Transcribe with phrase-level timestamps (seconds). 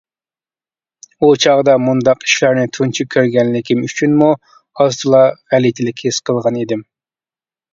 [1.19, 4.31] ئۇ چاغدا مۇنداق ئىشلارنى تۇنجى كۆرگەنلىكىم ئۈچۈنمۇ
[4.79, 5.21] ئاز-تولا
[5.53, 6.83] غەلىتىلىك ھېس قىلغان ئىدىم.